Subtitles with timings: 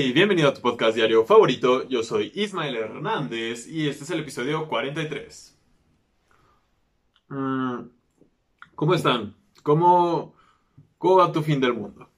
[0.00, 1.88] Hey, bienvenido a tu podcast diario favorito.
[1.88, 5.58] Yo soy Ismael Hernández y este es el episodio 43.
[7.30, 7.80] Mm,
[8.76, 9.34] ¿Cómo están?
[9.64, 10.36] ¿Cómo,
[10.98, 12.08] ¿Cómo va tu fin del mundo?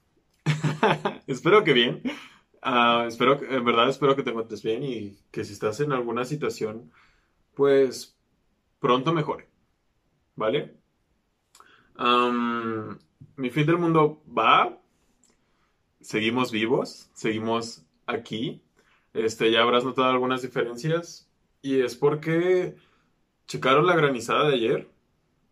[1.25, 2.03] espero que bien.
[2.61, 6.23] Ah, espero, en verdad espero que te encuentres bien y que si estás en alguna
[6.23, 6.91] situación,
[7.55, 8.15] pues
[8.79, 9.49] pronto mejore.
[10.35, 10.77] ¿Vale?
[13.37, 14.80] Mi fin del mundo va.
[16.01, 18.61] Seguimos vivos, seguimos aquí.
[19.13, 21.29] Este, ya habrás notado algunas diferencias.
[21.61, 22.75] Y es porque
[23.47, 24.89] checaron la granizada de ayer.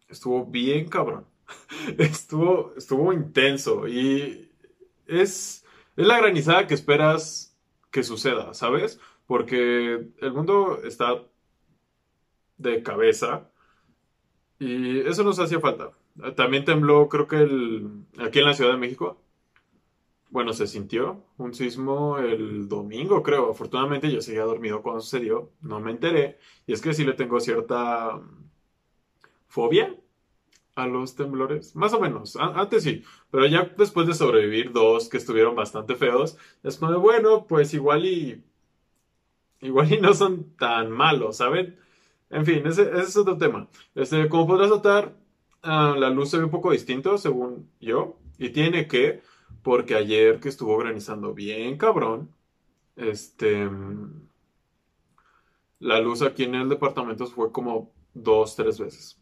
[0.09, 1.25] Estuvo bien cabrón.
[1.97, 3.87] Estuvo, estuvo intenso.
[3.87, 4.51] Y
[5.07, 7.57] es, es la granizada que esperas
[7.91, 8.99] que suceda, ¿sabes?
[9.27, 11.23] Porque el mundo está
[12.57, 13.49] de cabeza.
[14.59, 15.91] Y eso nos hacía falta.
[16.35, 19.21] También tembló, creo que el, aquí en la Ciudad de México.
[20.29, 23.51] Bueno, se sintió un sismo el domingo, creo.
[23.51, 26.37] Afortunadamente yo seguía dormido cuando sucedió, no me enteré.
[26.67, 28.49] Y es que sí le tengo cierta mm,
[29.47, 29.95] fobia
[30.75, 32.35] a los temblores, más o menos.
[32.37, 37.45] Antes sí, pero ya después de sobrevivir dos que estuvieron bastante feos, es como, bueno,
[37.47, 38.43] pues igual y
[39.61, 41.77] igual y no son tan malos, ¿saben?
[42.29, 43.67] En fin, ese, ese es otro tema.
[43.95, 45.15] Este, como podrás notar,
[45.63, 49.21] ah, la luz se ve un poco distinto, según yo, y tiene que,
[49.63, 52.33] porque ayer que estuvo granizando bien cabrón,
[52.95, 53.69] este,
[55.79, 59.19] la luz aquí en el departamento fue como dos, tres veces.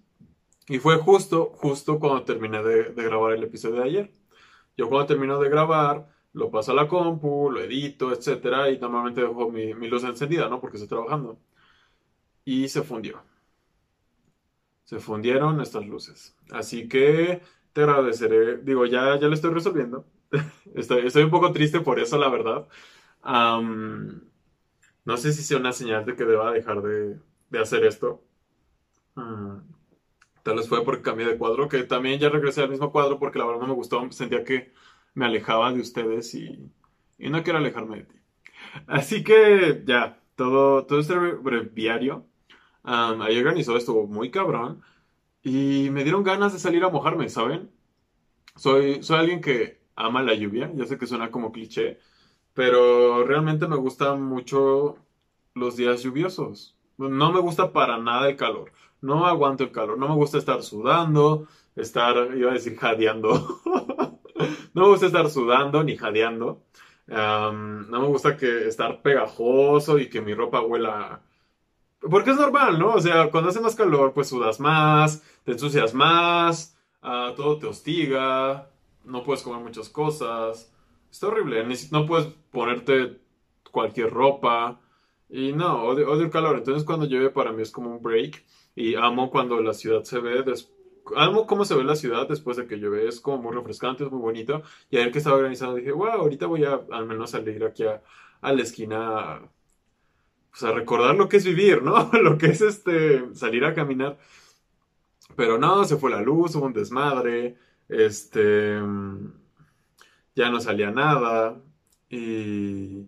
[0.67, 4.11] Y fue justo, justo cuando terminé de, de grabar el episodio de ayer.
[4.77, 9.21] Yo cuando termino de grabar, lo paso a la compu, lo edito, etcétera, y normalmente
[9.21, 10.59] dejo mi, mi luz encendida, ¿no?
[10.61, 11.39] Porque estoy trabajando.
[12.45, 13.21] Y se fundió.
[14.83, 16.35] Se fundieron estas luces.
[16.51, 17.41] Así que
[17.73, 18.57] te agradeceré.
[18.57, 20.05] Digo, ya, ya lo estoy resolviendo.
[20.75, 22.67] Estoy, estoy un poco triste por eso, la verdad.
[23.23, 24.21] Am,
[25.05, 28.23] no sé si sea una señal de que deba dejar de, de hacer esto.
[29.15, 29.57] Mm,
[30.43, 33.39] Tal vez fue porque cambié de cuadro, que también ya regresé al mismo cuadro porque
[33.39, 34.11] la verdad no me gustó.
[34.11, 34.73] Sentía que
[35.15, 36.71] me alejaba de ustedes y,
[37.19, 38.15] y no quiero alejarme de ti.
[38.87, 42.25] Así que ya, todo, todo este breviario.
[42.83, 44.83] Um, ayer organizó, estuvo muy cabrón.
[45.43, 47.71] Y me dieron ganas de salir a mojarme, ¿saben?
[48.55, 50.71] Soy, soy alguien que ama la lluvia.
[50.75, 51.99] Ya sé que suena como cliché.
[52.53, 54.97] Pero realmente me gustan mucho
[55.53, 56.77] los días lluviosos.
[56.97, 58.71] No me gusta para nada el calor.
[59.01, 59.97] No aguanto el calor.
[59.97, 63.61] No me gusta estar sudando, estar, iba a decir jadeando.
[64.73, 66.61] No me gusta estar sudando ni jadeando.
[67.07, 71.21] No me gusta que estar pegajoso y que mi ropa huela.
[71.99, 72.93] Porque es normal, ¿no?
[72.93, 77.65] O sea, cuando hace más calor, pues sudas más, te ensucias más, ah, todo te
[77.65, 78.69] hostiga,
[79.07, 80.71] no puedes comer muchas cosas.
[81.11, 81.65] Está horrible.
[81.91, 83.19] No puedes ponerte
[83.71, 84.79] cualquier ropa.
[85.29, 86.57] Y no, odio, odio el calor.
[86.57, 88.43] Entonces cuando llueve para mí es como un break.
[88.75, 90.43] Y amo cuando la ciudad se ve
[91.15, 93.07] Amo cómo se ve la ciudad después de que llueve.
[93.07, 94.61] Es como muy refrescante, es muy bonito.
[94.89, 98.01] Y ayer que estaba organizando dije, wow, ahorita voy a al menos salir aquí a,
[98.41, 99.41] a la esquina
[100.49, 102.09] pues a recordar lo que es vivir, ¿no?
[102.21, 104.17] Lo que es este salir a caminar.
[105.35, 107.57] Pero no, se fue la luz, hubo un desmadre.
[107.89, 108.79] Este
[110.35, 111.61] ya no salía nada.
[112.09, 113.07] Y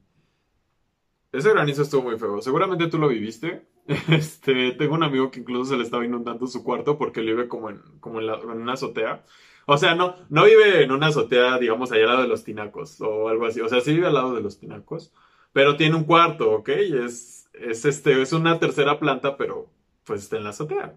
[1.31, 2.41] ese granizo estuvo muy feo.
[2.41, 3.67] Seguramente tú lo viviste.
[4.09, 7.71] Este, tengo un amigo que incluso se le estaba inundando su cuarto porque vive como
[7.71, 9.23] en, como la- en una azotea.
[9.65, 13.01] O sea, no, no vive en una azotea, digamos, allá al lado de los tinacos
[13.01, 13.61] o algo así.
[13.61, 15.11] O sea, sí vive al lado de los tinacos,
[15.53, 16.69] pero tiene un cuarto, ¿ok?
[16.69, 19.71] Es, es, este, es una tercera planta, pero
[20.03, 20.93] pues está en la azotea.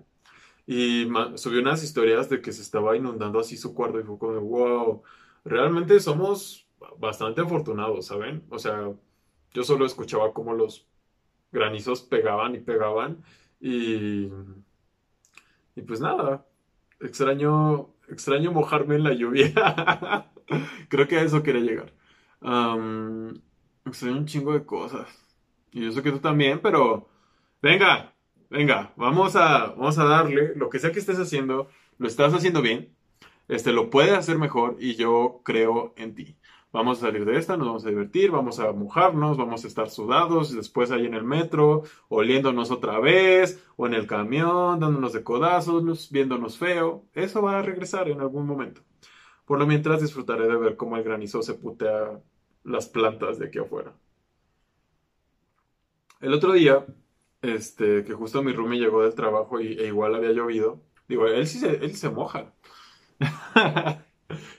[0.67, 4.41] Y subió unas historias de que se estaba inundando así su cuarto y fue como,
[4.41, 5.03] wow,
[5.45, 6.69] realmente somos
[6.99, 8.45] bastante afortunados, ¿saben?
[8.49, 8.93] O sea,
[9.53, 10.87] yo solo escuchaba cómo los
[11.51, 13.23] granizos pegaban y pegaban
[13.61, 14.29] y,
[15.77, 16.47] y pues nada,
[17.01, 19.53] extraño, extraño mojarme en la lluvia.
[20.89, 21.93] Creo que a eso quería llegar.
[23.85, 25.09] Extraño un chingo de cosas.
[25.73, 27.09] Y yo sé que tú también, pero
[27.61, 28.12] venga,
[28.53, 31.69] venga, vamos a, vamos a darle lo que sea que estés haciendo,
[31.99, 32.95] lo estás haciendo bien,
[33.49, 36.37] este, lo puedes hacer mejor y yo creo en ti.
[36.73, 39.91] Vamos a salir de esta, nos vamos a divertir, vamos a mojarnos, vamos a estar
[39.91, 45.23] sudados después ahí en el metro, oliéndonos otra vez, o en el camión, dándonos de
[45.23, 47.05] codazos, nos- viéndonos feo.
[47.15, 48.81] Eso va a regresar en algún momento.
[49.47, 52.21] Por lo mientras disfrutaré de ver cómo el granizo se putea
[52.65, 53.93] las plantas de aquí afuera.
[56.21, 56.87] El otro día,
[57.43, 61.47] este, que justo mi roomie llegó del trabajo y, e igual había llovido, digo, él
[61.47, 62.55] sí se, él se moja.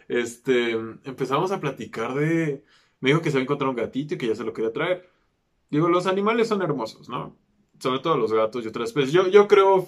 [0.07, 2.63] Este, empezamos a platicar de
[2.99, 5.09] Me dijo que se había encontrado un gatito y que ya se lo quería traer.
[5.69, 7.35] Digo, los animales son hermosos, ¿no?
[7.79, 9.13] Sobre todo los gatos y otras especies.
[9.13, 9.87] Yo, yo creo,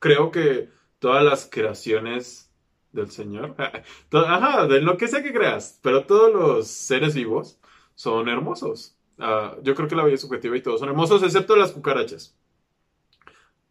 [0.00, 2.50] creo que todas las creaciones
[2.92, 3.54] del Señor,
[4.12, 7.58] ajá, de lo que sea que creas, pero todos los seres vivos
[7.94, 8.96] son hermosos.
[9.18, 12.36] Ah, yo creo que la es subjetiva y todos son hermosos, excepto las cucarachas.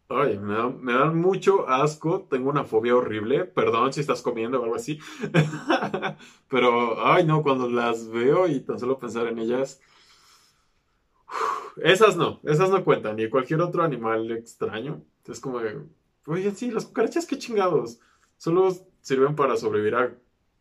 [0.08, 4.76] Ay, me, dan mucho asco, tengo una fobia horrible, perdón si estás comiendo o algo
[4.76, 4.98] así,
[6.50, 9.80] pero, ay no, cuando las veo y tan solo pensar en ellas,
[11.82, 15.60] esas no, esas no cuentan, ni cualquier otro animal extraño, es como,
[16.26, 17.98] oye, sí, las cucarachas, qué chingados,
[18.36, 20.14] solo sirven para sobrevivir a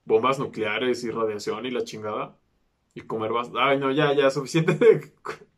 [0.05, 2.37] bombas nucleares y radiación y la chingada,
[2.93, 5.13] y comer bastante, ay no, ya, ya, suficiente de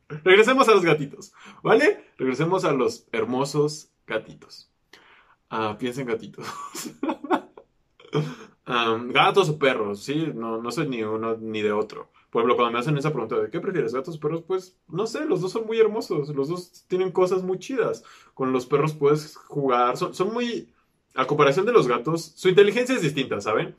[0.24, 1.33] Regresemos a los gatitos,
[1.63, 2.06] ¿vale?
[2.18, 4.69] Regresemos a los hermosos gatitos.
[5.50, 6.45] Ah, piensen gatitos.
[8.65, 12.09] gatos o perros, sí, no, no soy ni uno ni de otro.
[12.30, 15.06] Por ejemplo, cuando me hacen esa pregunta de qué prefieres, gatos o perros, pues no
[15.06, 18.03] sé, los dos son muy hermosos, los dos tienen cosas muy chidas.
[18.33, 20.74] Con los perros puedes jugar, son, son muy,
[21.13, 23.75] a comparación de los gatos, su inteligencia es distinta, ¿saben?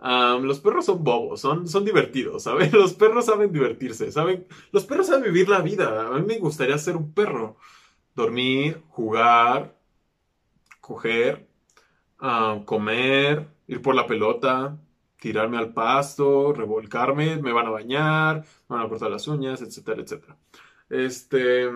[0.00, 2.70] Los perros son bobos, son, son divertidos, ¿saben?
[2.72, 4.46] Los perros saben divertirse, ¿saben?
[4.72, 6.08] Los perros saben vivir la vida.
[6.08, 7.56] A mí me gustaría ser un perro.
[8.14, 9.76] Dormir, jugar,
[10.80, 11.48] coger,
[12.64, 14.78] comer, ir por la pelota,
[15.18, 20.02] tirarme al pasto, revolcarme, me van a bañar, me van a cortar las uñas, etcétera,
[20.02, 20.36] etcétera.
[20.88, 21.68] Este...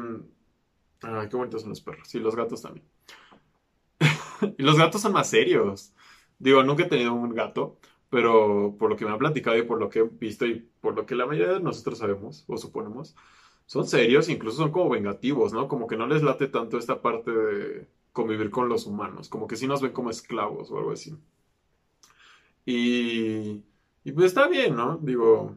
[1.03, 2.15] Ay, qué bonitos son los perros.
[2.15, 2.87] Y los gatos también.
[4.59, 5.93] y los gatos son más serios.
[6.38, 7.79] Digo, nunca he tenido un gato,
[8.14, 10.94] pero por lo que me han platicado y por lo que he visto y por
[10.94, 13.16] lo que la mayoría de nosotros sabemos o suponemos,
[13.66, 15.66] son serios, incluso son como vengativos, ¿no?
[15.66, 19.56] Como que no les late tanto esta parte de convivir con los humanos, como que
[19.56, 21.16] sí nos ven como esclavos o algo así.
[22.64, 23.64] Y,
[24.05, 24.96] y pues está bien, ¿no?
[25.02, 25.56] Digo,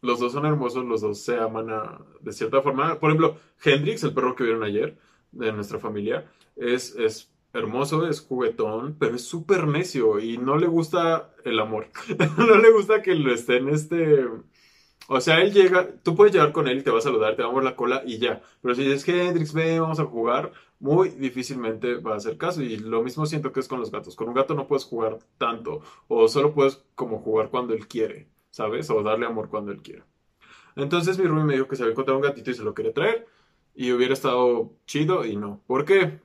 [0.00, 1.66] los dos son hermosos, los dos se aman
[2.22, 2.98] de cierta forma.
[2.98, 4.96] Por ejemplo, Hendrix, el perro que vieron ayer
[5.30, 6.26] de nuestra familia,
[6.56, 11.88] es, es hermoso, es juguetón, pero es súper necio y no le gusta el amor.
[12.38, 14.26] no le gusta que lo estén este...
[15.12, 17.42] O sea, él llega, tú puedes llegar con él y te va a saludar, te
[17.42, 18.42] va a mover la cola y ya.
[18.62, 22.62] Pero si dices, Hendrix, ve, vamos a jugar, muy difícilmente va a hacer caso.
[22.62, 24.14] Y lo mismo siento que es con los gatos.
[24.14, 25.82] Con un gato no puedes jugar tanto.
[26.06, 28.88] O solo puedes como jugar cuando él quiere, ¿sabes?
[28.90, 30.04] O darle amor cuando él quiere.
[30.76, 32.94] Entonces mi Rumi me dijo que se había encontrado un gatito y se lo quería
[32.94, 33.26] traer.
[33.74, 35.60] Y hubiera estado chido y no.
[35.66, 36.20] ¿Por qué?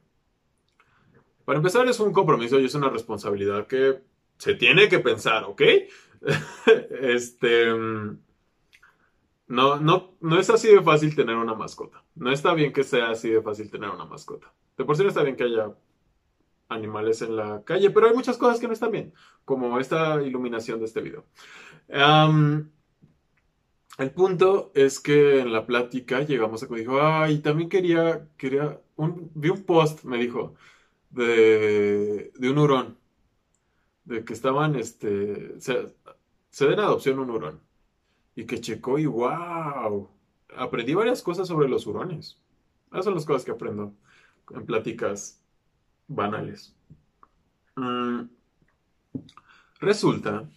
[1.45, 4.01] Para empezar, es un compromiso y es una responsabilidad que
[4.37, 5.61] se tiene que pensar, ¿ok?
[7.01, 7.67] este.
[9.47, 12.03] No, no, no es así de fácil tener una mascota.
[12.15, 14.51] No está bien que sea así de fácil tener una mascota.
[14.75, 15.71] De por sí no está bien que haya
[16.67, 19.13] animales en la calle, pero hay muchas cosas que no están bien,
[19.43, 21.25] como esta iluminación de este video.
[23.97, 28.81] el punto es que en la plática llegamos a que dijo, ay, también quería, quería,
[28.97, 30.55] vi un post, me dijo,
[31.15, 32.97] de, un hurón.
[34.03, 35.95] De que estaban, este, se,
[36.49, 37.61] se den adopción un hurón.
[38.35, 40.09] Y que checó y wow,
[40.57, 42.37] aprendí varias cosas sobre los hurones.
[42.91, 43.93] Esas son las cosas que aprendo
[44.51, 45.41] en pláticas
[46.07, 46.75] banales.
[47.75, 48.23] Mm,
[49.79, 50.47] resulta.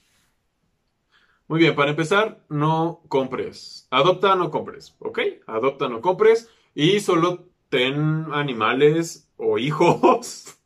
[1.46, 3.86] Muy bien, para empezar, no compres.
[3.90, 5.20] Adopta, no compres, ¿ok?
[5.46, 6.50] Adopta, no compres.
[6.74, 10.58] Y solo ten animales o hijos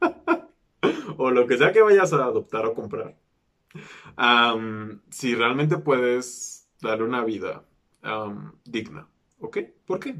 [1.16, 3.16] o lo que sea que vayas a adoptar o comprar.
[5.10, 7.64] si realmente puedes darle una vida
[8.64, 9.08] digna.
[9.40, 9.58] ¿Ok?
[9.86, 10.16] ¿Por qué?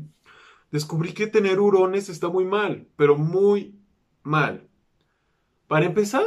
[0.71, 3.79] Descubrí que tener hurones está muy mal, pero muy
[4.23, 4.69] mal.
[5.69, 6.25] Para empezar,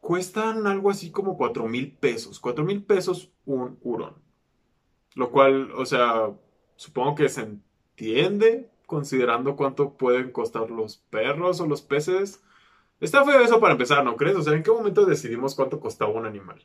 [0.00, 2.40] cuestan algo así como 4 mil pesos.
[2.40, 4.14] 4 mil pesos un hurón.
[5.14, 6.30] Lo cual, o sea,
[6.76, 12.42] supongo que se entiende considerando cuánto pueden costar los perros o los peces.
[12.98, 14.34] Está feo eso para empezar, ¿no crees?
[14.36, 16.60] O sea, ¿en qué momento decidimos cuánto costaba un animal?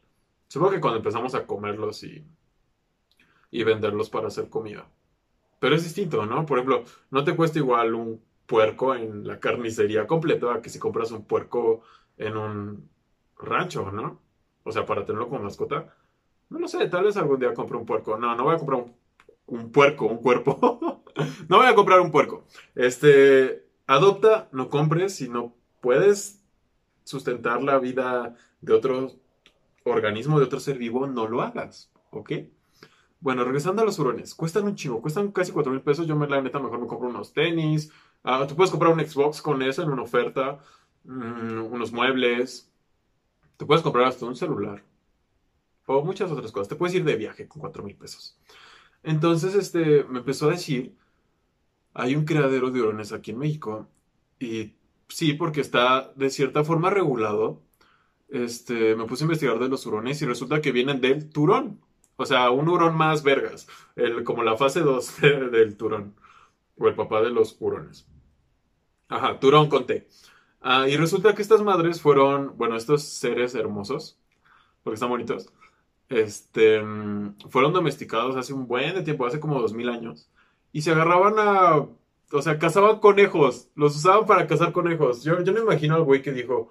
[0.47, 2.25] Supongo que cuando empezamos a comerlos y,
[3.51, 4.87] y venderlos para hacer comida.
[5.59, 6.47] Pero es distinto, ¿no?
[6.47, 11.11] Por ejemplo, no te cuesta igual un puerco en la carnicería completa que si compras
[11.11, 11.83] un puerco
[12.17, 12.89] en un
[13.37, 14.19] rancho, ¿no?
[14.63, 15.95] O sea, para tenerlo como mascota.
[16.49, 18.17] No lo sé, tal vez algún día compre un puerco.
[18.17, 18.95] No, no voy a comprar un
[19.47, 21.03] un puerco, un cuerpo.
[21.49, 22.45] no voy a comprar un puerco.
[22.75, 26.41] Este, adopta, no compres si no puedes
[27.03, 29.11] sustentar la vida de otro
[29.83, 32.31] organismo, de otro ser vivo, no lo hagas, ¿ok?
[33.19, 36.05] Bueno, regresando a los hurones, cuestan un chingo, cuestan casi 4 mil pesos.
[36.07, 37.91] Yo, me, la neta, mejor me compro unos tenis.
[38.23, 40.59] Ah, tú puedes comprar un Xbox con eso en una oferta,
[41.05, 42.71] mm, unos muebles.
[43.57, 44.83] Te puedes comprar hasta un celular.
[45.87, 46.67] o muchas otras cosas.
[46.67, 48.37] Te puedes ir de viaje con cuatro mil pesos.
[49.05, 50.95] Entonces, este, me empezó a decir,
[51.93, 53.87] hay un criadero de hurones aquí en México
[54.39, 54.73] y
[55.07, 57.61] sí, porque está de cierta forma regulado.
[58.29, 61.81] Este, me puse a investigar de los hurones y resulta que vienen del turón.
[62.17, 65.21] O sea, un hurón más vergas, el, como la fase 2
[65.51, 66.15] del turón,
[66.77, 68.07] o el papá de los hurones.
[69.09, 70.07] Ajá, turón con T.
[70.61, 74.19] Ah, y resulta que estas madres fueron, bueno, estos seres hermosos,
[74.83, 75.51] porque están bonitos,
[76.09, 80.29] este, mm, fueron domesticados hace un buen de tiempo, hace como dos mil años,
[80.71, 81.87] y se agarraban a,
[82.31, 85.23] o sea, cazaban conejos, los usaban para cazar conejos.
[85.23, 86.69] Yo, yo no imagino al güey que dijo,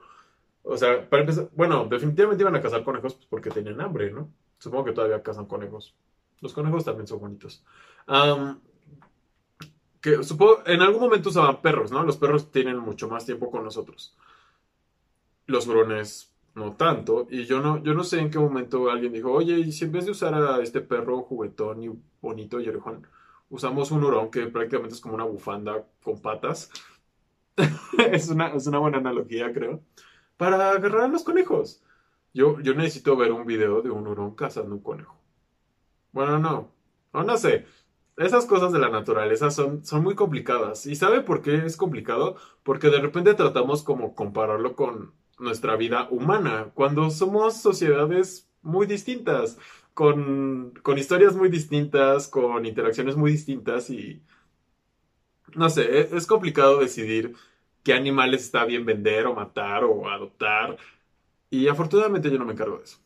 [0.62, 4.31] o sea, para empezar, bueno, definitivamente iban a cazar conejos pues, porque tenían hambre, ¿no?
[4.59, 5.95] Supongo que todavía cazan conejos.
[6.41, 7.64] Los conejos también son bonitos.
[10.00, 12.03] que supongo, en algún momento usaban perros, ¿no?
[12.03, 14.17] Los perros tienen mucho más tiempo con nosotros.
[15.47, 17.27] Los hurones no tanto.
[17.31, 19.93] Y yo no, yo no sé en qué momento alguien dijo, oye, y si en
[19.93, 22.71] vez de usar a este perro juguetón y bonito y
[23.49, 26.71] usamos un hurón que prácticamente es como una bufanda con patas.
[28.13, 29.83] es, una, es una buena analogía, creo.
[30.37, 31.83] Para agarrar a los conejos.
[32.35, 35.17] Yo, yo necesito ver un video de un hurón cazando un conejo.
[36.13, 36.73] Bueno, no.
[37.13, 37.67] No, no sé.
[38.17, 40.87] Esas cosas de la naturaleza son, son muy complicadas.
[40.87, 42.37] ¿Y sabe por qué es complicado?
[42.63, 49.59] Porque de repente tratamos como compararlo con nuestra vida humana, cuando somos sociedades muy distintas,
[49.95, 54.23] con, con historias muy distintas, con interacciones muy distintas y...
[55.55, 57.35] No sé, es, es complicado decidir
[57.85, 60.76] qué animales está bien vender o matar o adoptar.
[61.50, 62.99] Y afortunadamente yo no me encargo de eso.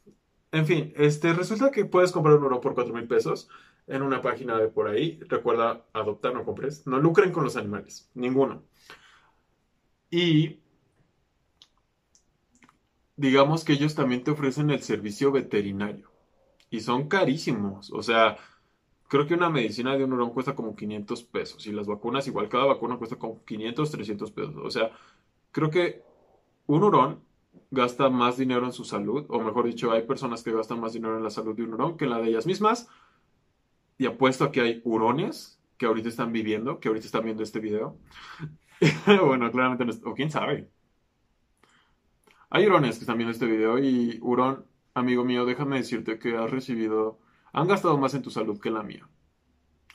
[0.52, 3.50] En fin, este, resulta que puedes comprar un oro por 4 mil pesos
[3.87, 5.20] en una página de por ahí.
[5.28, 6.87] Recuerda, adoptar, no compres.
[6.87, 8.62] No lucren con los animales, ninguno.
[10.11, 10.61] Y
[13.18, 16.10] digamos que ellos también te ofrecen el servicio veterinario.
[16.70, 17.92] Y son carísimos.
[17.92, 18.38] O sea,
[19.08, 21.66] creo que una medicina de un hurón cuesta como 500 pesos.
[21.66, 24.56] Y las vacunas, igual, cada vacuna cuesta como 500, 300 pesos.
[24.56, 24.92] O sea,
[25.50, 26.04] creo que
[26.66, 27.20] un hurón
[27.72, 29.26] gasta más dinero en su salud.
[29.28, 31.96] O mejor dicho, hay personas que gastan más dinero en la salud de un hurón
[31.96, 32.88] que en la de ellas mismas.
[33.98, 37.58] Y apuesto a que hay hurones que ahorita están viviendo, que ahorita están viendo este
[37.58, 37.98] video.
[39.26, 40.70] bueno, claramente no, o quién sabe.
[42.50, 44.64] Hay hurones que están viendo este video y hurón,
[44.95, 47.19] amigo mío, déjame decirte que has recibido,
[47.52, 49.09] han gastado más en tu salud que en la mía.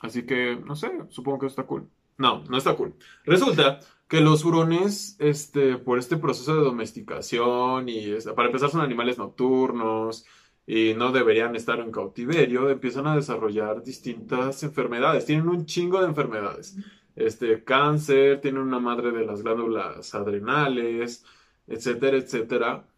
[0.00, 1.88] Así que, no sé, supongo que está cool.
[2.16, 2.94] No, no está cool.
[3.24, 9.18] Resulta que los hurones, este, por este proceso de domesticación y para empezar son animales
[9.18, 10.24] nocturnos
[10.64, 15.26] y no deberían estar en cautiverio, empiezan a desarrollar distintas enfermedades.
[15.26, 16.76] Tienen un chingo de enfermedades.
[17.16, 21.24] Este, cáncer, tienen una madre de las glándulas adrenales,
[21.66, 22.88] etcétera, etcétera.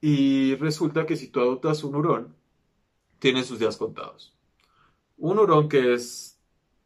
[0.00, 2.36] Y resulta que si tú adoptas un hurón,
[3.18, 4.34] tiene sus días contados.
[5.16, 6.38] Un hurón que es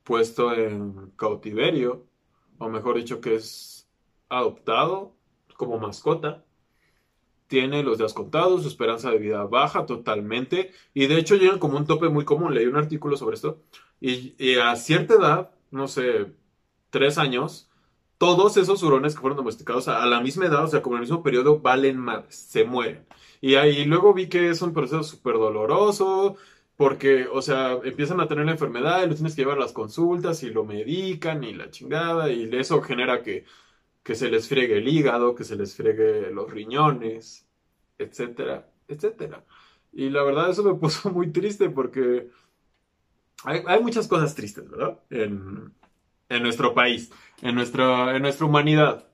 [0.05, 2.07] puesto en cautiverio,
[2.59, 3.89] o mejor dicho, que es
[4.29, 5.15] adoptado
[5.57, 6.45] como mascota,
[7.47, 11.77] tiene los días contados, su esperanza de vida baja totalmente, y de hecho llegan como
[11.77, 12.55] un tope muy común.
[12.55, 13.63] Leí un artículo sobre esto,
[14.01, 16.33] y, y a cierta edad, no sé,
[16.89, 17.71] tres años,
[18.23, 21.09] todos esos hurones que fueron domesticados a, la misma edad, o sea, como en el
[21.09, 23.05] mismo periodo, valen más, se mueren.
[23.41, 26.37] Y ahí luego vi que es un proceso súper doloroso,
[26.77, 29.73] porque, o sea, empiezan a tener la enfermedad y lo tienes que llevar a las
[29.73, 33.45] consultas y lo medican y la chingada, y eso genera que,
[34.05, 37.49] que se les friegue el hígado, que se les friegue los riñones,
[37.99, 39.45] etcétera, etcétera.
[39.93, 42.31] Y la verdad eso me puso muy triste porque
[43.43, 45.01] hay, hay muchas cosas tristes, ¿verdad?
[45.11, 45.73] En,
[46.33, 47.13] en nuestro país,
[47.43, 49.07] en, nuestra, en nuestra humanidad.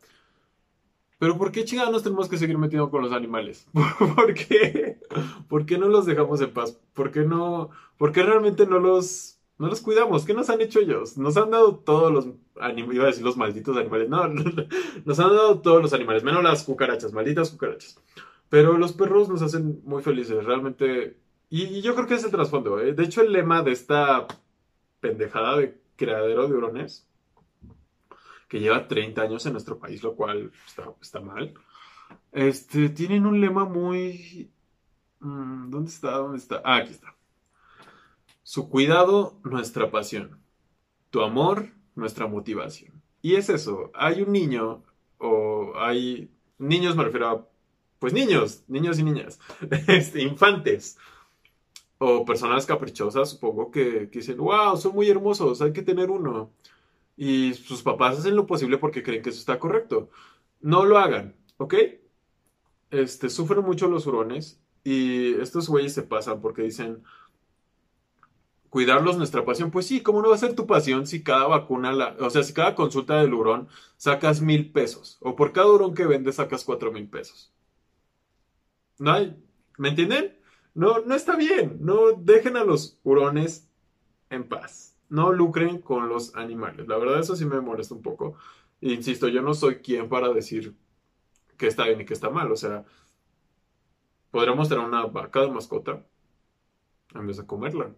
[1.19, 3.67] Pero ¿por qué chingados nos tenemos que seguir metiendo con los animales?
[4.15, 5.01] ¿Por qué?
[5.49, 6.79] ¿Por qué no los dejamos en paz?
[6.95, 7.71] ¿Por qué no?
[7.97, 10.25] ¿Por qué realmente no los, no los cuidamos?
[10.25, 11.19] ¿Qué nos han hecho ellos?
[11.19, 12.29] Nos han dado todos los
[12.61, 14.29] animales, iba a decir los malditos animales, no,
[15.05, 18.01] nos han dado todos los animales, menos las cucarachas, malditas cucarachas.
[18.49, 21.19] Pero los perros nos hacen muy felices, realmente.
[21.51, 22.81] Y, yo creo que es el trasfondo.
[22.81, 22.95] ¿eh?
[22.95, 24.27] De hecho, el lema de esta
[25.01, 27.08] pendejada de creadero de hurones
[28.49, 30.51] que lleva 30 años en nuestro país, lo cual
[31.01, 31.55] está, mal.
[32.33, 34.51] Este, tienen un lema muy...
[35.21, 36.13] Mm, ¿Dónde está?
[36.13, 36.63] ¿Dónde está?
[36.65, 37.15] Ah, aquí está.
[38.43, 40.41] Su cuidado, nuestra pasión.
[41.11, 43.03] Tu amor, nuestra motivación.
[43.21, 44.83] Y es eso, hay un niño,
[45.19, 46.31] o hay...
[46.59, 47.49] Niños me refiero a...
[47.99, 49.41] Pues niños, niños y niñas,
[49.89, 50.97] este, infantes,
[51.99, 56.53] o personas caprichosas, supongo que, que dicen, wow, son muy hermosos, hay que tener uno
[57.19, 60.11] y sus papás hacen lo posible porque creen que eso está correcto.
[60.61, 61.75] No lo hagan, ¿ok?
[62.91, 67.03] Este, sufren mucho los hurones Y estos güeyes se pasan porque dicen,
[68.71, 69.71] cuidarlos nuestra pasión.
[69.71, 72.53] Pues sí, ¿cómo no va a ser tu pasión si cada vacuna, o sea, si
[72.55, 75.19] cada consulta del hurón sacas mil pesos?
[75.21, 77.53] O por cada hurón que vendes sacas cuatro mil pesos.
[78.99, 79.37] No hay,
[79.79, 80.39] ¿me entienden?
[80.75, 81.79] No, no está bien.
[81.81, 83.69] No dejen a los hurones
[84.31, 84.98] en paz.
[85.09, 86.87] No lucren con los animales.
[86.89, 88.37] La verdad, eso sí me molesta un poco.
[88.81, 90.77] Insisto, yo no soy quien para decir
[91.57, 92.51] que está bien y que está mal.
[92.53, 92.85] O sea,
[94.31, 96.05] podríamos tener una vaca de mascota
[97.15, 97.91] en vez de comerla.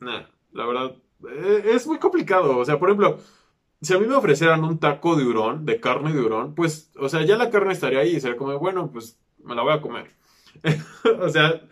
[0.00, 0.96] Nah, la verdad,
[1.28, 2.58] eh, es muy complicado.
[2.58, 3.18] O sea, por ejemplo,
[3.80, 7.08] si a mí me ofrecieran un taco de hurón, de carne de hurón, pues, o
[7.08, 9.80] sea, ya la carne estaría ahí y sería como, bueno, pues me la voy a
[9.80, 10.10] comer.
[11.20, 11.62] o sea,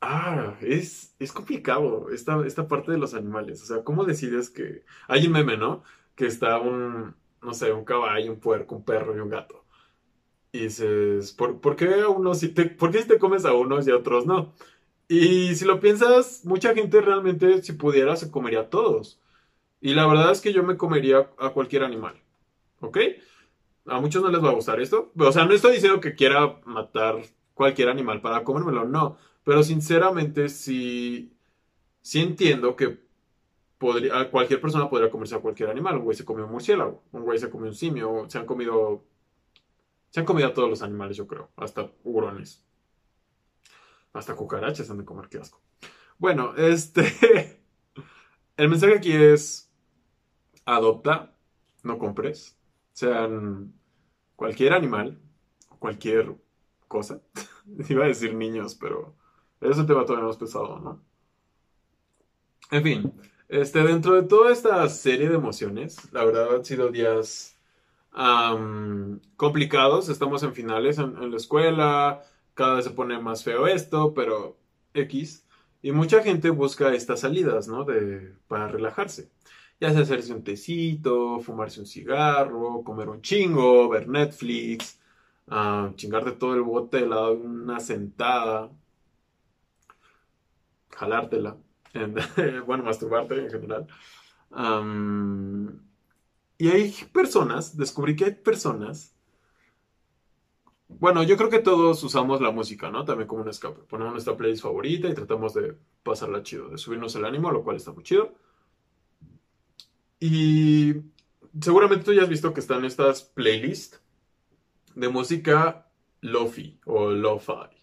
[0.00, 3.62] ah, es, es complicado esta, esta parte de los animales.
[3.62, 4.84] O sea, ¿cómo decides que...
[5.08, 5.82] Hay un meme, ¿no?
[6.14, 9.64] Que está un, no sé, un caballo, un puerco, un perro y un gato.
[10.52, 13.52] Y dices, ¿por, ¿por qué a unos si te, ¿por qué si te comes a
[13.54, 14.54] unos y a otros no?
[15.08, 19.20] Y si lo piensas, mucha gente realmente, si pudiera, se comería a todos.
[19.80, 22.14] Y la verdad es que yo me comería a cualquier animal.
[22.80, 22.98] ¿Ok?
[23.86, 25.12] A muchos no les va a gustar esto.
[25.18, 27.16] O sea, no estoy diciendo que quiera matar
[27.54, 29.18] cualquier animal para comérmelo, no.
[29.48, 31.34] Pero sinceramente sí,
[32.02, 33.00] sí entiendo que
[33.78, 35.96] podría, cualquier persona podría comerse a cualquier animal.
[35.96, 39.06] Un güey se comió un murciélago, un güey se comió un simio, se han comido...
[40.10, 42.62] Se han comido a todos los animales, yo creo, hasta hurones.
[44.12, 45.62] Hasta cucarachas han de comer, qué asco.
[46.18, 47.62] Bueno, este.
[48.58, 49.72] El mensaje aquí es:
[50.66, 51.34] adopta,
[51.84, 52.58] no compres.
[52.92, 53.72] Sean
[54.36, 55.18] cualquier animal,
[55.78, 56.36] cualquier
[56.86, 57.22] cosa.
[57.88, 59.16] Iba a decir niños, pero
[59.60, 61.00] es un tema todavía más pesado, ¿no?
[62.70, 63.12] En fin,
[63.48, 67.54] este, dentro de toda esta serie de emociones, la verdad han sido días
[69.36, 70.08] complicados.
[70.08, 72.22] Estamos en finales en la escuela
[72.58, 74.58] cada vez se pone más feo esto, pero
[74.92, 75.46] X.
[75.80, 77.84] Y mucha gente busca estas salidas, ¿no?
[77.84, 79.30] De, para relajarse.
[79.80, 85.00] Ya sea hacerse un tecito, fumarse un cigarro, comer un chingo, ver Netflix,
[85.46, 88.70] uh, chingarte todo el bote de la, una sentada,
[90.98, 91.56] jalártela,
[92.66, 93.86] bueno, masturbarte en general.
[96.58, 99.14] y hay personas, descubrí que hay personas
[100.88, 103.04] bueno, yo creo que todos usamos la música, ¿no?
[103.04, 103.82] También como un escape.
[103.82, 107.76] Ponemos nuestra playlist favorita y tratamos de pasarla chido, de subirnos el ánimo, lo cual
[107.76, 108.34] está muy chido.
[110.18, 110.94] Y
[111.60, 114.02] seguramente tú ya has visto que están estas playlists
[114.94, 115.90] de música
[116.22, 117.76] lo-fi o lo-fi.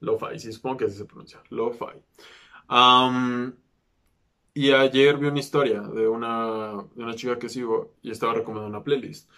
[0.00, 1.40] Lo-fi, sí, supongo que así se pronuncia.
[1.50, 2.02] Lo-fi.
[4.54, 8.76] Y ayer vi una historia de una, de una chica que sigo y estaba recomendando
[8.76, 9.28] una playlist.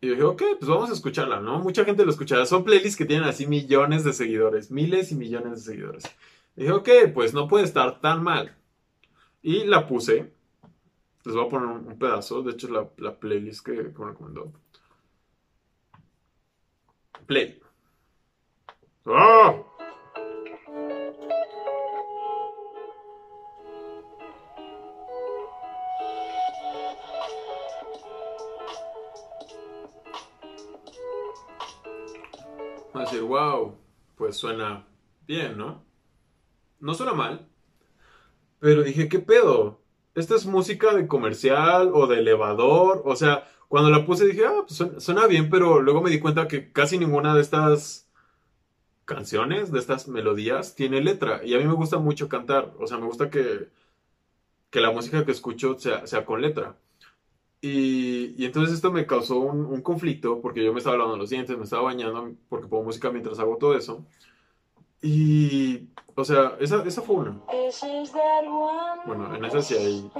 [0.00, 1.60] Y dije, ok, pues vamos a escucharla, ¿no?
[1.60, 2.44] Mucha gente lo escuchará.
[2.44, 6.04] Son playlists que tienen así millones de seguidores, miles y millones de seguidores.
[6.56, 8.54] Dije, ok, pues no puede estar tan mal.
[9.42, 10.32] Y la puse.
[11.24, 12.42] Les voy a poner un, pedazo.
[12.42, 14.52] De hecho, la, la playlist que, me recomendó.
[17.26, 17.60] Play.
[19.06, 19.54] ¡Ah!
[34.44, 34.86] Suena
[35.26, 35.82] bien, ¿no?
[36.78, 37.48] No suena mal.
[38.60, 39.80] Pero dije, ¿qué pedo?
[40.14, 43.02] ¿Esta es música de comercial o de elevador?
[43.06, 46.46] O sea, cuando la puse dije, ah, pues suena, bien, pero luego me di cuenta
[46.46, 48.10] que casi ninguna de estas
[49.06, 51.40] canciones, de estas melodías, tiene letra.
[51.44, 52.74] Y a mí me gusta mucho cantar.
[52.78, 53.70] O sea, me gusta que,
[54.70, 56.76] que la música que escucho sea, sea con letra.
[57.66, 61.64] Y, entonces esto me causó un, conflicto porque yo me estaba lavando los dientes, me
[61.64, 64.04] estaba bañando porque pongo música mientras hago todo eso.
[65.06, 67.38] Y, o sea, esa, esa fue una.
[69.04, 70.10] Bueno, en esa sí hay.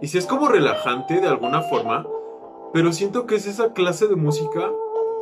[0.00, 2.06] Y si es como relajante de alguna forma,
[2.72, 4.72] pero siento que es esa clase de música.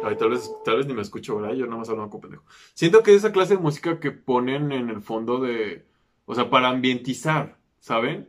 [0.04, 1.56] Ay, tal vez, tal vez ni me escucho, ¿verdad?
[1.56, 2.44] Yo nada más hablo con pendejo.
[2.72, 5.84] Siento que es esa clase de música que ponen en el fondo de.
[6.24, 8.28] O sea, para ambientizar, ¿saben?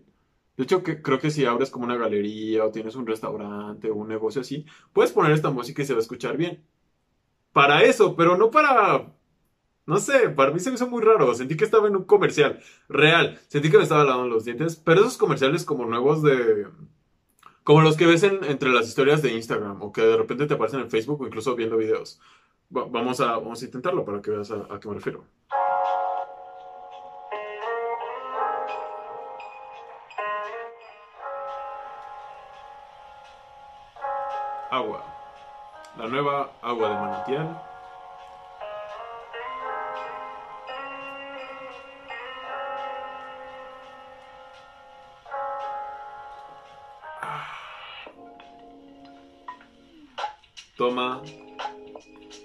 [0.57, 3.95] De hecho, que, creo que si abres como una galería o tienes un restaurante o
[3.95, 6.63] un negocio así, puedes poner esta música y se va a escuchar bien.
[7.55, 9.13] Para eso, pero no para...
[9.85, 11.33] No sé, para mí se me hizo muy raro.
[11.33, 13.39] Sentí que estaba en un comercial real.
[13.47, 14.75] Sentí que me estaba lavando los dientes.
[14.75, 16.67] Pero esos comerciales como nuevos de...
[17.63, 20.81] Como los que ves entre las historias de Instagram o que de repente te aparecen
[20.81, 22.19] en Facebook o incluso viendo videos.
[22.69, 25.23] vamos, a, vamos a intentarlo para que veas a qué me refiero.
[34.75, 35.14] agua.
[35.97, 37.61] La nueva agua de manantial.
[50.77, 51.21] Toma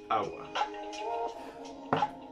[0.09, 0.53] agua.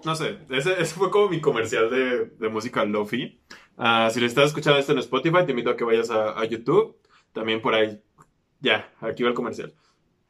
[0.05, 3.41] No sé, ese, fue como mi comercial de, música lofi.
[3.77, 6.97] Uh, si le estás escuchando esto en Spotify, te invito a que vayas a, YouTube.
[7.33, 8.01] También por ahí,
[8.61, 9.75] ya, aquí va el comercial.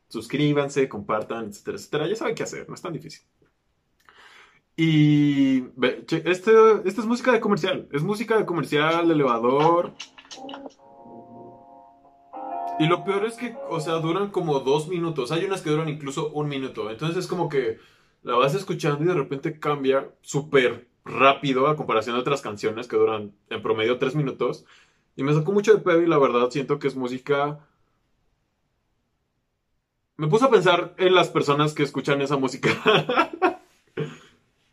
[0.08, 2.06] Suscríbanse, compartan, etcétera, etcétera.
[2.08, 3.22] Ya saben qué hacer, no es tan difícil.
[4.80, 6.52] Y este, esta
[6.84, 7.88] es música de comercial.
[7.92, 9.92] Es música de comercial, de elevador.
[12.78, 15.32] Y lo peor es que, o sea, duran como dos minutos.
[15.32, 16.90] Hay unas que duran incluso un minuto.
[16.92, 17.78] Entonces es como que
[18.22, 22.96] la vas escuchando y de repente cambia súper rápido a comparación de otras canciones que
[22.96, 24.64] duran en promedio tres minutos.
[25.16, 27.67] Y me sacó mucho de pedo y la verdad siento que es música...
[30.18, 32.70] Me puse a pensar en las personas que escuchan esa música.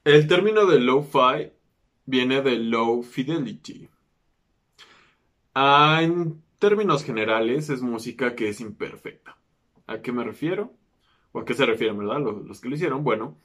[0.03, 1.51] El término de lo-fi
[2.08, 3.88] viene de low fidelity.
[5.53, 6.01] Ah,
[6.58, 9.38] términos generales, es música que es imperfecta.
[9.86, 10.73] ¿A qué me refiero?
[11.31, 12.21] ¿O a qué se refieren, verdad?
[12.21, 13.03] Los, que lo hicieron.
[13.03, 13.38] Bueno,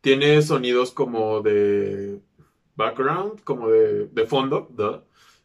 [0.00, 2.20] tiene sonidos como de
[2.76, 4.68] background, como de, de fondo,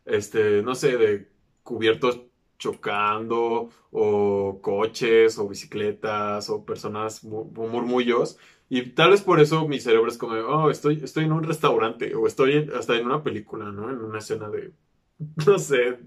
[0.05, 1.27] este, no sé, de
[1.63, 2.21] cubiertos
[2.57, 8.37] chocando, o coches, o bicicletas, o personas, murmullos.
[8.69, 12.15] Y tal vez por eso mi cerebro es como, oh, estoy, estoy en un restaurante,
[12.15, 13.89] o estoy hasta en una película, ¿no?
[13.89, 14.73] En una escena de
[15.47, 15.99] no sé,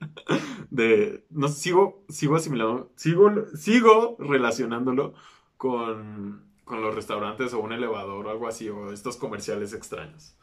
[0.70, 5.14] de, no sigo, sigo asimilando, sigo, sigo relacionándolo
[5.56, 10.36] con, con los restaurantes o un elevador o algo así, o estos comerciales extraños.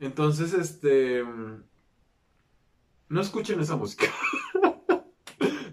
[0.00, 1.24] Entonces, este,
[3.08, 4.06] no escuchen esa música.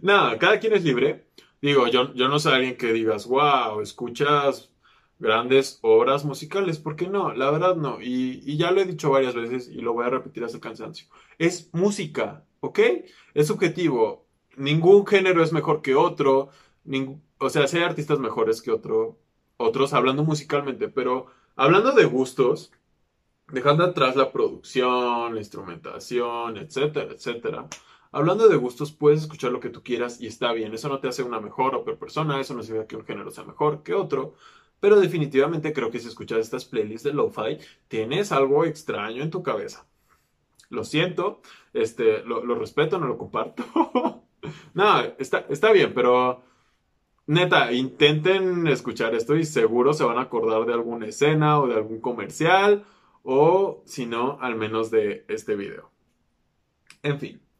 [0.01, 1.27] Nada, cada quien es libre.
[1.61, 4.71] Digo, yo, yo no soy alguien que digas, wow, escuchas
[5.19, 6.79] grandes obras musicales.
[6.79, 7.33] ¿Por qué no?
[7.33, 7.99] La verdad no.
[8.01, 11.07] Y, ya lo he dicho varias veces y lo voy a repetir hasta el cansancio.
[11.37, 12.79] Es música, ¿ok?
[13.33, 14.25] Es subjetivo.
[14.57, 16.49] Ningún género es mejor que otro.
[17.37, 19.19] o sea, hay artistas mejores que otro,
[19.57, 22.71] otros hablando musicalmente, pero hablando de gustos,
[23.51, 27.67] dejando atrás la producción, la instrumentación, etcétera, etcétera.
[28.13, 30.73] Hablando de gustos, puedes escuchar lo que tú quieras y está bien.
[30.73, 33.31] Eso no te hace una mejor o peor persona, eso no significa que un género
[33.31, 34.35] sea mejor que otro.
[34.81, 39.43] Pero definitivamente creo que si escuchas estas playlists de lo-fi, tienes algo extraño en tu
[39.43, 39.85] cabeza.
[40.69, 41.41] Lo siento,
[41.73, 43.63] este, lo, respeto, no lo comparto.
[44.73, 46.43] no, está, está bien, pero
[47.27, 51.75] neta, intenten escuchar esto y seguro se van a acordar de alguna escena o de
[51.75, 52.85] algún comercial
[53.23, 55.91] o si no, al menos de este video.
[57.03, 57.50] En fin.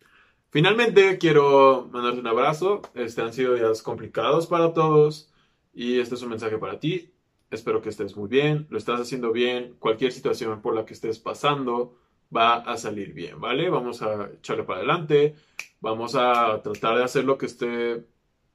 [0.52, 2.82] Finalmente quiero mandarte un abrazo.
[2.94, 5.32] Este han sido días complicados para todos.
[5.74, 7.14] Y este es un mensaje para ti.
[7.50, 9.76] Espero que estés muy bien, lo estás haciendo bien.
[9.80, 11.98] Cualquier situación por la que estés pasando
[12.36, 13.70] va a salir bien, ¿vale?
[13.70, 15.36] Vamos a echarle para adelante.
[15.80, 18.06] Vamos a tratar de hacer lo que esté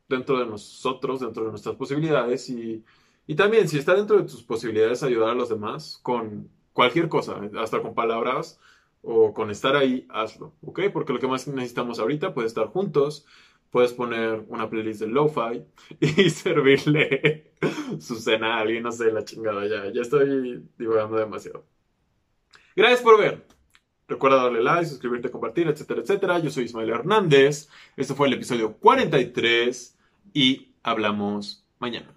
[0.06, 2.50] dentro de nosotros, dentro de nuestras posibilidades.
[2.50, 2.84] Y,
[3.26, 7.40] y también, si está dentro de tus posibilidades, ayudar a los demás con cualquier cosa,
[7.58, 8.60] hasta con palabras
[9.02, 10.80] o con estar ahí, hazlo, ¿ok?
[10.92, 13.26] Porque lo que más necesitamos ahorita puede estar juntos
[13.70, 15.62] puedes poner una playlist de lo-fi
[16.00, 17.52] y servirle
[18.00, 21.66] su cena a alguien, no sé, la chingada, ya, ya estoy divagando demasiado.
[22.74, 23.46] Gracias por ver.
[24.08, 26.38] Recuerda darle like, suscribirte, compartir, etcétera, etcétera.
[26.38, 27.68] Yo soy Ismael Hernández.
[27.96, 29.98] Este fue el episodio 43
[30.32, 32.15] y hablamos mañana.